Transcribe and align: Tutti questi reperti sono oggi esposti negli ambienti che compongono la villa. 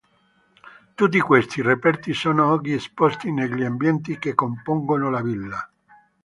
Tutti 0.95 1.19
questi 1.19 1.61
reperti 1.61 2.15
sono 2.15 2.49
oggi 2.49 2.73
esposti 2.73 3.31
negli 3.31 3.63
ambienti 3.63 4.17
che 4.17 4.33
compongono 4.33 5.11
la 5.11 5.21
villa. 5.21 5.71